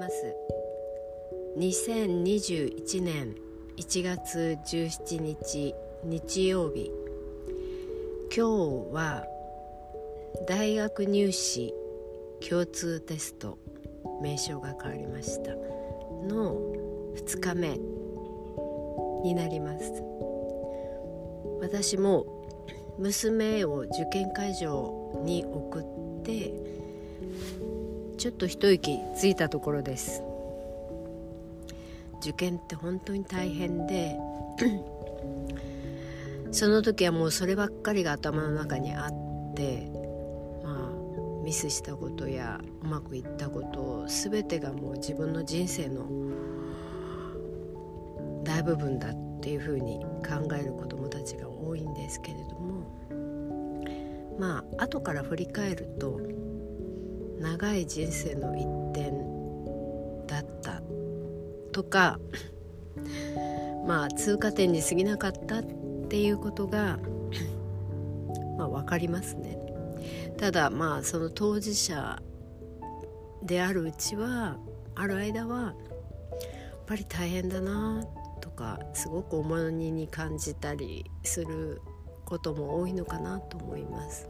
[0.00, 0.34] ます。
[1.58, 3.34] 2021年
[3.76, 5.74] 1月17日
[6.04, 6.90] 日曜日。
[8.34, 9.26] 今日は
[10.48, 11.74] 大学入試
[12.48, 13.58] 共通テスト
[14.22, 15.54] 名称が変わりました。
[16.26, 16.54] の
[17.16, 17.78] 2日目
[19.22, 20.02] になります。
[21.60, 22.24] 私も
[22.98, 26.79] 娘を受験会場に送って
[28.20, 30.22] ちょっと一息ついたところです。
[32.20, 34.14] 受験って本当に大変で
[36.52, 39.90] その時はもうそればっかりが頭の中にあって
[40.62, 46.04] まあミスしたことやうまくいったこと全てがもう自分の人生の
[48.44, 52.84] 大部分だっていうふうに考える子どもたちが多いんですけれども
[54.38, 56.20] まあ後から振り返ると
[57.40, 60.82] 長い人生の一点だった
[61.72, 62.20] とか
[63.88, 65.64] まあ通過点に過ぎなかったっ
[66.08, 66.98] ていうことが
[68.58, 69.58] まあ分かりますね。
[70.36, 72.22] ただまあその当事者
[73.42, 74.58] であるうちは
[74.94, 75.74] ある間はやっ
[76.86, 78.04] ぱり大変だな
[78.40, 81.80] とかすごく重荷に感じたりする
[82.30, 84.28] ことも多いのかなと思います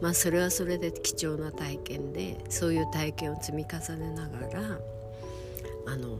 [0.00, 4.78] まあそれはそれで貴重な体験でそういう体験を積み重ねながら
[5.86, 6.18] あの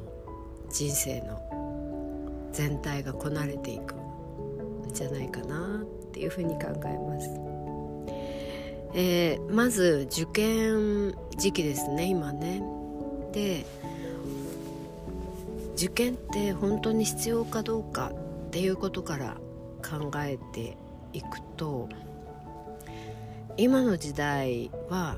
[0.70, 7.28] 人生の全体がこなれていくんじゃないかなっていうふうに考えます。
[8.94, 12.62] えー、まず受験時期ですね今ね。
[13.32, 13.66] で
[15.74, 18.10] 受験って本当に必要かどうか
[18.46, 19.36] っていうことから
[19.86, 20.78] 考えて
[21.16, 21.88] いくと
[23.56, 25.16] 今の時代は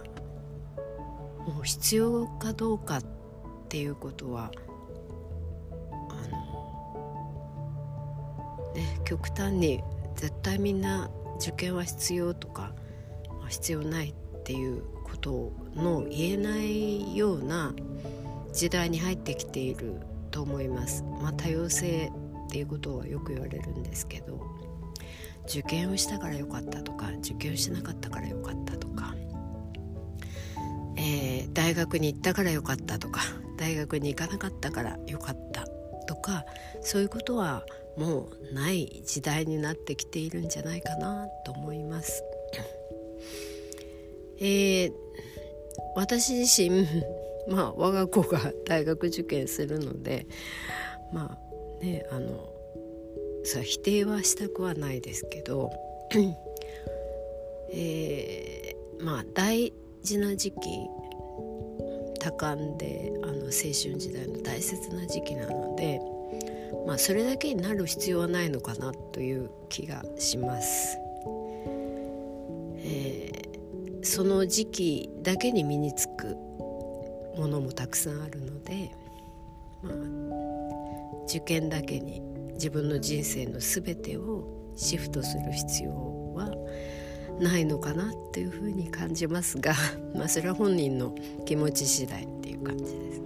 [1.46, 3.02] もう必要かどうかっ
[3.68, 4.52] ていうことは
[6.10, 6.14] あ
[8.68, 9.82] のね極端に
[10.14, 11.10] 絶対みんな
[11.40, 12.72] 受験は必要とか
[13.48, 17.74] 必要ないっていうことの言えないような
[18.52, 20.00] 時代に入ってきている
[20.30, 21.02] と思います。
[21.20, 22.12] まあ、多様性
[22.46, 24.57] っていうことはよく言われるんですけど
[25.48, 29.14] 受験をしたからよかったとか受験をしなかったからよかったとか、
[30.96, 33.22] えー、大学に行ったからよかったとか
[33.56, 35.66] 大学に行かなかったからよかった
[36.06, 36.44] とか
[36.82, 37.64] そういうことは
[37.96, 42.22] もうない時代になってきているんじゃないかなと思います。
[44.40, 44.92] えー、
[45.96, 46.86] 私自身
[47.48, 50.26] まあ我が子が大学受験するので
[51.12, 51.38] ま
[51.80, 52.57] あねあの
[53.44, 55.70] さ否定はしたくはないですけど、
[57.72, 59.72] えー、まあ大
[60.02, 60.58] 事な時期
[62.18, 66.00] 多感であの青春時代の大切な時期なので、
[66.86, 70.98] まあ、それだけになる必要はないのかなという気がします。
[72.80, 76.36] えー、その時期だけに身につく
[77.36, 78.90] ものもたくさんあるので、
[79.82, 82.22] まあ、受験だけに
[82.58, 85.90] 自分の人生の全てをシフトする必要
[86.34, 86.50] は
[87.40, 89.74] ないのかなっていうふうに感じますが
[90.14, 91.14] まあそれは本人の
[91.44, 93.22] 気持ち次第っていう感じです。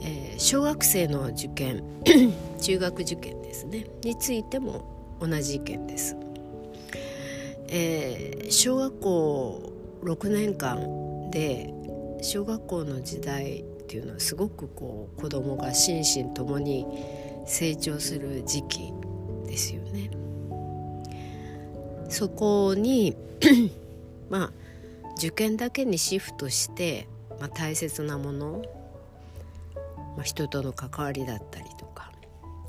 [0.00, 1.82] えー、小学生の受験
[2.60, 4.84] 中学受験ですねについても
[5.20, 6.16] 同じ意見です。
[7.70, 9.72] えー、小学校
[10.02, 11.72] 6年間で
[12.22, 16.86] 小学校の時代っていうのはすごくこう子供が心身ともに
[17.48, 18.92] 成長する時期
[19.46, 20.10] ですよね。
[22.10, 23.16] そこに
[24.30, 24.52] まあ
[25.16, 27.08] 受験だけにシフトして、
[27.40, 28.62] まあ、大切なもの、
[30.16, 32.12] まあ、人との関わりだったりとか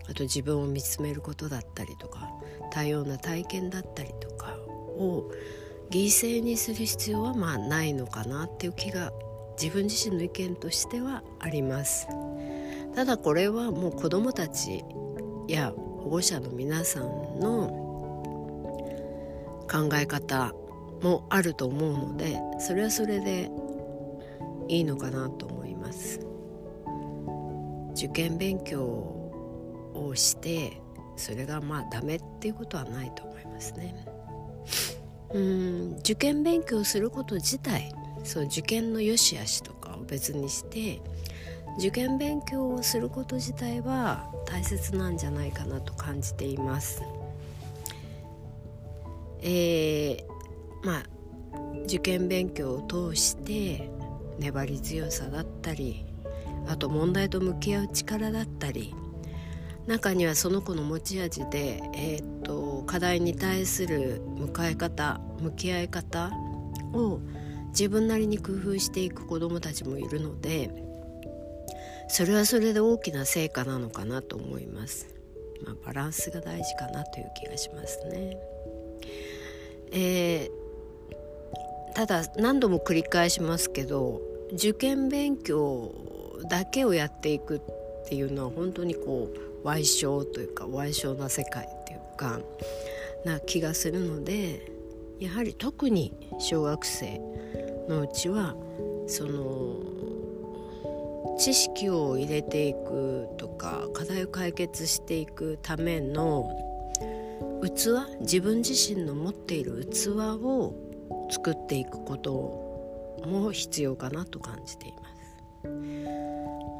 [0.09, 2.31] あと自分を見つめることだったりとか
[2.72, 5.31] 多様な体験だったりとかを
[5.91, 9.11] 犠牲にする必要はまあないのかなっていう気が
[9.61, 12.08] 自分自身の意見としてはあります。
[12.96, 14.84] ただこれはもう子どもたち
[15.47, 17.03] や保護者の皆さん
[17.40, 17.90] の
[19.70, 20.53] 考え方
[21.02, 23.50] もあると思うのでそれはそれで
[24.68, 26.20] いいのかなと思います。
[27.94, 30.82] 受験勉強をして
[31.18, 34.06] それがまあダメっていうことはないと思いますね。
[35.34, 37.94] うん受験勉強すること自体
[38.24, 41.02] そう受験の良し悪しとかを別にして
[41.78, 47.04] 受験勉強をすること自体は大切なんじゃないかなと感じています。
[49.42, 51.04] えー、まあ
[51.86, 53.90] 受験勉強を通して
[54.38, 56.06] 粘り強さだったり
[56.68, 58.94] あと問題と向き合う力だったり
[59.88, 66.32] 中にはその子の持ち味で、えーと、課題に対する向かい方向き合い方
[66.94, 67.20] を
[67.70, 70.89] 自分なりに工夫していく子どもたちもいるので
[72.09, 75.08] それはそれで大きな成果なのかなと思います。
[75.66, 78.38] まあ、バランスが大事かなという気がしますね。
[79.91, 84.22] えー、ただ何度も繰り返しますけど
[84.53, 85.94] 受験勉強
[86.47, 87.61] だけをやっていくっ
[88.08, 92.40] ていうのは本当にこう歪小というか歪小な世界っていうか
[93.26, 94.72] な気がするので
[95.20, 97.20] やはり特に小学生
[97.88, 98.56] のうちは
[99.08, 99.98] その
[101.38, 106.50] 知識を入れていくとか課題を解決していくための
[107.64, 110.74] 器自分自身の持っている器を
[111.30, 112.32] 作っていくこと
[113.26, 115.10] も必要かなと感じています。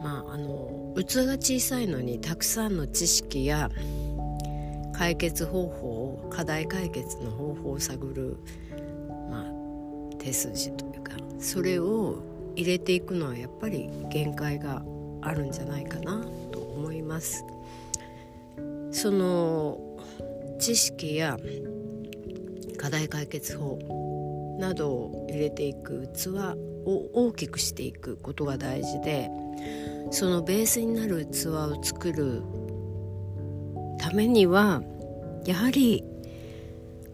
[0.02, 3.70] まあ、あの器が小さいのにたくさんの知識や
[4.94, 8.38] 解決方法課題解決の方法を探る、
[9.30, 12.24] まあ、手筋というかそれを
[12.60, 14.84] 入れていくのはやっぱり限界が
[15.22, 17.46] あるんじゃないかなと思います。
[18.92, 19.80] その
[20.60, 21.38] 知識や
[22.78, 26.28] 課題解決法などを入れていく器
[26.86, 29.30] を大きくしていくことが大事で
[30.12, 32.44] そのベースになる器を作る
[34.00, 34.82] ためには
[35.46, 36.04] やはり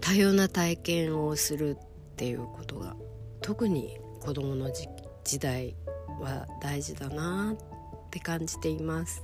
[0.01, 2.95] 多様な体験をするっていうことが
[3.41, 4.87] 特に子どもの時
[5.25, 5.75] 時代
[6.21, 9.21] は大事だなって感じています。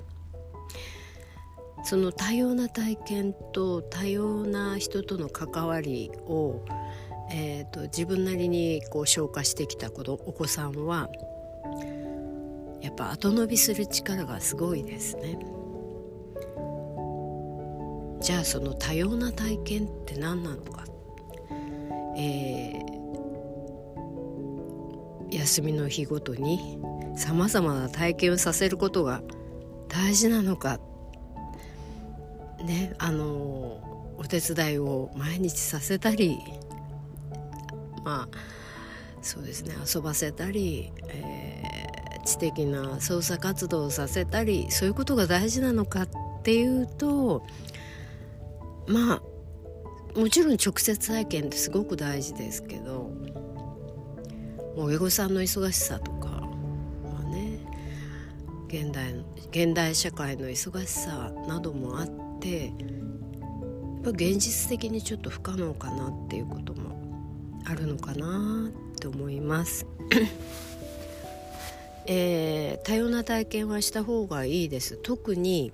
[1.84, 6.64] その多様な体験と多様な人との関わりを、
[7.32, 9.94] えーと、自分なりにこう消化してきたお
[10.34, 11.10] 子さんは
[12.82, 15.40] やっぱ後伸びする力がすごいですね。
[18.22, 20.86] じゃあその多様な体験って何なのか、
[22.16, 23.01] えー、
[25.32, 26.80] 休みの日ごとに
[27.16, 29.22] さまざまな体験をさせることが
[29.88, 30.80] 大事なのか。
[32.64, 36.38] ねあのお手伝いを毎日させたり
[38.04, 38.38] まあ
[39.24, 41.82] そうですね遊ばせたり、えー
[42.24, 46.10] 知的な捜査活動をさせたりそういうことが大事なのかっ
[46.44, 47.46] ていうと
[48.88, 49.22] ま
[50.16, 53.12] あもちろん直接体験ってすごく大事ですけど
[54.76, 57.60] 親御さんの忙しさとかまあね
[58.68, 59.14] 現代
[59.52, 62.08] 現代社会の忙しさなどもあっ
[62.40, 62.72] てやっ
[64.04, 66.92] ぱ現実的にちょっと不可能かなっていうことも
[67.66, 69.86] あるのかなって思います。
[72.08, 75.72] えー、多様な体験はした方がいいです特に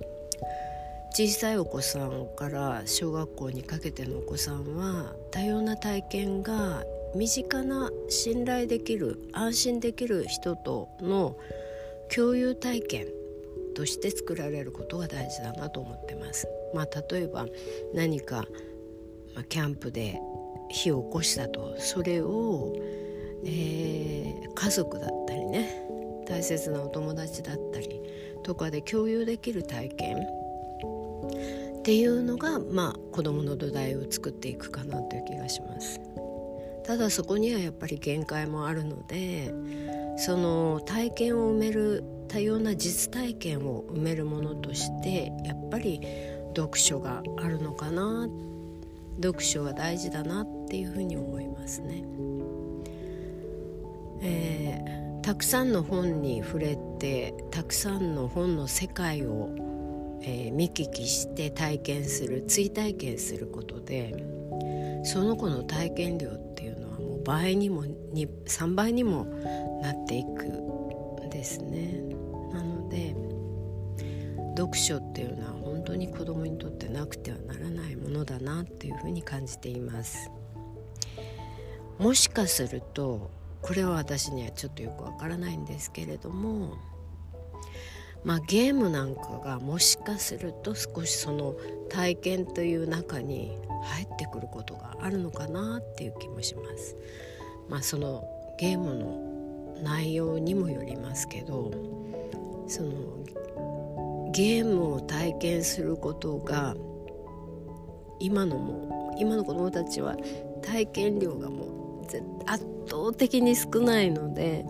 [1.12, 6.84] 小さいお子さんから小学校にかけてのお子さんは多様な体験が
[7.18, 11.36] 身近な信頼できる安心できる人との
[12.16, 13.08] 共有体験
[13.76, 16.48] として作られることが大事だなと思ってます。
[16.76, 17.48] まあ、例えば
[17.96, 18.46] 何か、
[19.36, 20.22] ま、キャンプで
[20.70, 22.76] 火を起こしたとそれを、
[23.44, 25.88] えー、家族だったりね
[26.28, 28.02] 大切なお友達だったり
[28.44, 36.02] とかで共有できる体験っていうのがまあ子どもの土台を作っていくかなという気がします
[36.88, 39.54] ただそこにはやっぱり限界もあるので
[40.18, 46.02] その体験を埋める多様な実体験を埋めるものとしてやっぱり
[46.56, 48.28] 読書があるのかな
[49.22, 52.04] 読書は大事だなっていうふうに思いますね。
[54.22, 59.50] えーたくさんの本に触れてたくさんの本の世界を、
[60.22, 64.16] えー、見聞きして体験する追体験することで
[65.04, 66.47] その子の体験量っ
[67.28, 69.26] ていうのはもう倍にも3倍にも
[69.82, 72.02] なっていくんですね。
[72.52, 73.16] なので
[74.58, 80.32] 読書っていうのは本当に子供にとってなくてはならないものだなっていうふうに感じています。
[82.00, 83.30] もしかすると
[83.62, 86.76] これは私にはちょっとよくわからないんですけれども
[88.24, 91.56] まあゲームなんかがもしかすると少しその
[91.90, 96.96] 体験という中に入ってくることがあるのかなっていう気もします。
[97.70, 98.24] まあ、その
[98.60, 99.28] ゲームの
[99.84, 101.72] 内容にもよりますけど
[102.68, 102.92] その
[104.32, 106.76] ゲームを体験することが
[108.20, 110.16] 今のも今の子どもたちは
[110.62, 112.06] 体験量がもう
[112.46, 114.66] 圧倒的に少ないので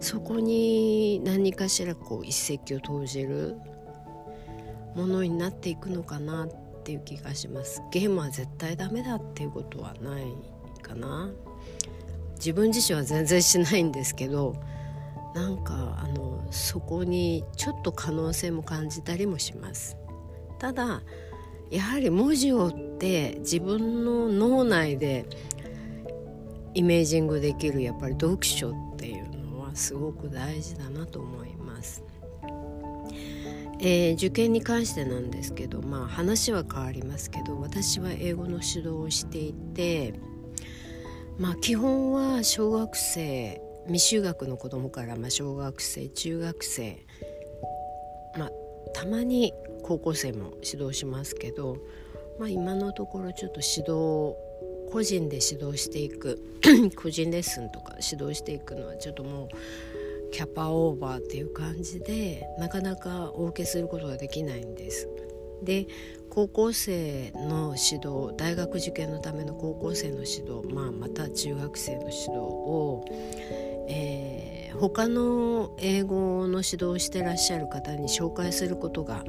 [0.00, 3.56] そこに何かしらこう一石を投じる
[4.94, 6.48] ものになっていくのかなっ
[6.84, 7.82] ていう気がします。
[7.90, 10.24] ゲームは絶対ダメだっていうことはない
[10.82, 11.30] かな。
[12.36, 14.54] 自分自身は全然しないんですけど
[15.34, 19.96] なんかあのそこにちょっと可能性も感じたりもします。
[20.58, 21.02] ただ
[21.70, 25.26] やはり文字を追って自分の脳内で
[26.74, 28.93] イメージングできるやっぱり読書って
[29.74, 32.02] すごく大事だなと思います。
[33.80, 40.14] えー、受験に関してなんですけどまあ話は変わりますけど私は英語の指導をしていて
[41.38, 47.04] まあ基本は小学生未就学の子供からまあ小学生中学生
[48.38, 48.50] まあ
[48.94, 49.52] たまに
[49.82, 51.76] 高校生も指導しますけど、
[52.38, 54.34] まあ、今のところちょっと指導
[54.94, 56.40] 個人で指導していく
[56.94, 65.08] 個人レッスンとか指導していくのはちょっともうキャパオーバーっていう感じでなかなかお受けすることができないんです。
[65.64, 65.88] で
[66.30, 73.04] 高校生の指導大学受験のための高校生の指導、まあ、また中学生の指導を、
[73.88, 79.24] えー、他の英語の指導をしてらっしゃる方に紹介することが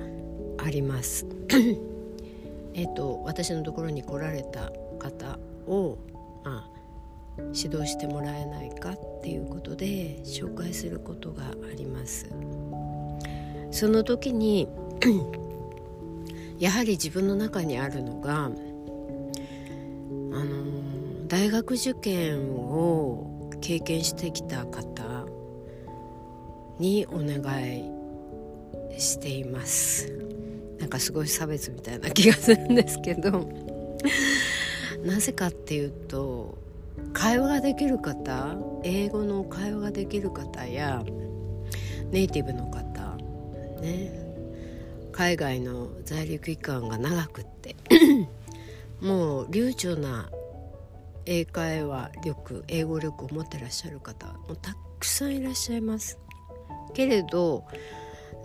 [0.59, 1.25] あります。
[2.75, 5.97] えと私のところに来られた方を、
[6.43, 6.69] まあ、
[7.53, 12.29] 指導してもらえないかっていうことで紹介することがあります。
[13.71, 14.67] その時に
[16.59, 18.55] やはり自分の中にあるのがあの
[21.27, 25.25] 大学受験を経験してきた方
[26.79, 27.91] にお願い
[28.97, 30.11] しています。
[30.79, 33.49] なんかすごい差別みたいな気がするんですけど。
[35.05, 36.57] なぜかっていうと
[37.13, 41.03] 会話ができる方英語の会話ができる方や
[42.11, 43.15] ネイティブの方
[43.81, 44.25] ね
[45.11, 47.75] 海外の在留期間が長くって
[48.99, 50.29] もう流暢な
[51.25, 56.19] 英会話力英語力を持ってらっしゃる方もたくさんいらっしゃいます。
[56.93, 57.63] けれど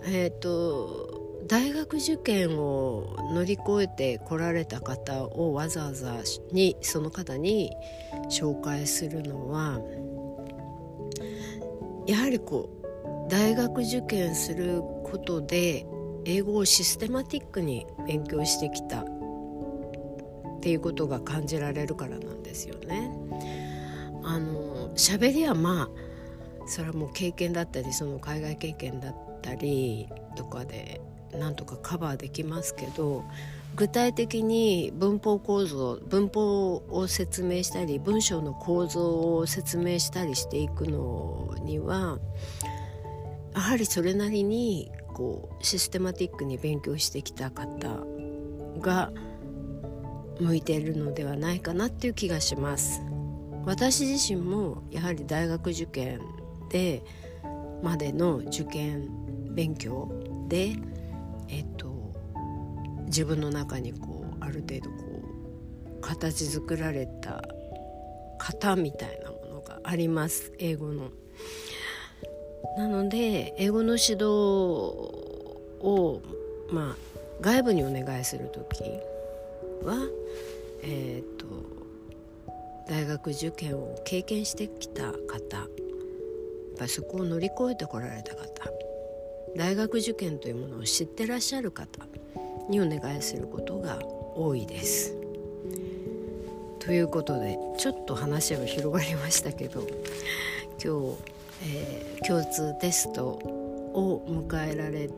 [0.05, 6.17] えっ、ー、と大学受験を乗り越えて来られた方をわざわざ
[6.51, 7.71] にその方に
[8.29, 9.79] 紹介するのは
[12.07, 12.69] やはりこ
[13.27, 15.85] う大学受験することで
[16.25, 19.05] 英語をシステマティックに勉強してきたっ
[20.61, 23.11] ていうことが感じられるからなんですよね。
[24.23, 25.89] あの喋りはまあ
[26.67, 31.01] それはもう経験だったりその海外経験だったりとかで
[31.37, 33.23] なんとかカバーできますけど
[33.75, 42.19] 具体的に文法構造文法を説明したり文章の構造を説明したりしていくのには
[43.53, 48.05] やはりそれなりにこうシステマティックに勉強してきた方
[48.79, 49.11] が
[50.39, 53.01] 向いているのではないかなっていう気がします。
[53.65, 56.19] 私自身もやはり大学受験
[56.69, 57.03] で
[57.83, 59.07] までの受験
[59.53, 60.09] 勉強
[60.47, 60.75] で
[61.51, 61.91] えっと
[63.05, 65.21] 自分の中にこうある程度こ
[65.97, 67.43] う形作られた
[68.39, 71.11] 型みたいなものがあります英語の。
[72.77, 76.21] なので英語の指導を
[76.71, 76.95] まあ
[77.41, 78.81] 外部にお願いする時
[79.83, 80.07] は
[80.83, 81.45] えっ、と
[82.87, 85.67] 大学受験を経験してきた方やっ
[86.77, 88.47] ぱりそこを乗り越えてこられた方
[89.55, 92.05] 大学受験というものを知ってらっしゃる方
[92.69, 93.99] にお願いすることが
[94.35, 95.15] 多いです。
[96.79, 99.81] ということでちょっと話は広がりましたけど
[100.83, 101.17] 今日、
[101.63, 105.09] えー、共通テストを迎えられ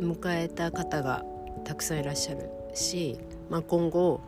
[0.00, 1.24] 迎えた方が
[1.64, 3.18] たくさんいらっしゃるし、
[3.50, 4.22] まあ、今後、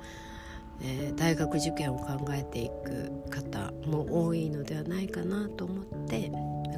[0.83, 6.31] えー、大学受験を考えていく方も多いのではないかなと思って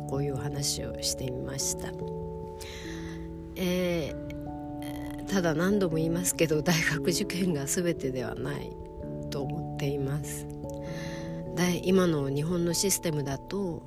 [0.08, 1.92] こういう話をしてみました。
[3.56, 8.70] えー、ただ何度も言いますけど大学受験が全てではない
[9.30, 10.46] と思っています。
[11.84, 13.82] 今の日本のシステムだと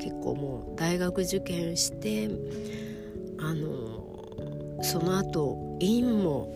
[0.00, 2.28] 結構もう大学受験して
[3.38, 6.52] あのその後院も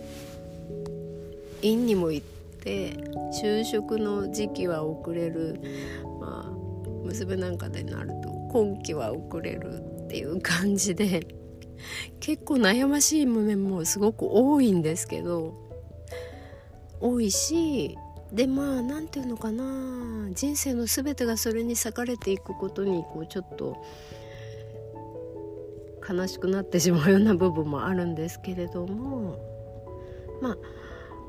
[1.63, 2.27] 院にも行っ
[2.63, 2.93] て
[3.43, 5.61] 就職の時期は遅れる、
[6.21, 6.51] まあ、
[7.05, 8.20] 娘なんかでなる
[8.51, 11.27] 今期は遅れるっていう感じで
[12.19, 15.55] 結構悩ましい面もすごく多いんですけど
[17.01, 17.97] 多いし
[18.33, 23.77] でまあ何て言うのかな人生の全てがそれに裂かれていくことにこうちょっと
[26.09, 29.39] 悲しくなってしまうような部分もあるんですけれども
[30.43, 30.59] まあ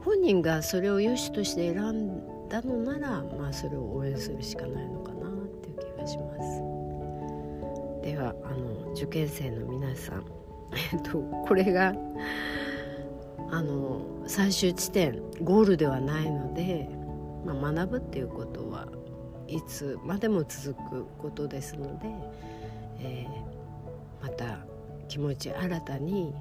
[0.04, 6.71] 本人がそれを良しとして選んだのならまあそれを応援するしかないのかなっていう気がします。
[8.02, 10.26] ではあの受験生の皆さん、
[10.94, 11.94] えっと、これが
[13.50, 16.90] あの最終地点ゴールではないので、
[17.46, 18.88] まあ、学ぶっていうことは
[19.48, 22.08] いつまでも続くことですので、
[23.00, 24.66] えー、また
[25.08, 26.34] 気持ち新たに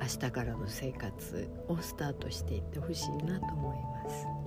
[0.00, 4.37] 明日からの生活をスタートしていってほしいなと思います。